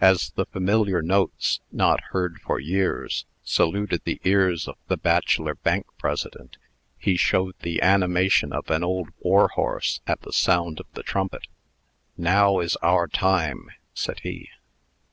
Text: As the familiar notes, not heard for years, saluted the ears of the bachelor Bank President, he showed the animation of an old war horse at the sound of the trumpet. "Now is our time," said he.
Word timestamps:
As 0.00 0.30
the 0.30 0.46
familiar 0.46 1.02
notes, 1.02 1.58
not 1.72 2.00
heard 2.12 2.38
for 2.42 2.60
years, 2.60 3.26
saluted 3.42 4.02
the 4.04 4.20
ears 4.22 4.68
of 4.68 4.78
the 4.86 4.96
bachelor 4.96 5.56
Bank 5.56 5.84
President, 5.98 6.58
he 6.96 7.16
showed 7.16 7.56
the 7.62 7.82
animation 7.82 8.52
of 8.52 8.70
an 8.70 8.84
old 8.84 9.08
war 9.18 9.48
horse 9.48 10.00
at 10.06 10.20
the 10.20 10.32
sound 10.32 10.78
of 10.78 10.86
the 10.92 11.02
trumpet. 11.02 11.48
"Now 12.16 12.60
is 12.60 12.76
our 12.82 13.08
time," 13.08 13.68
said 13.94 14.20
he. 14.20 14.48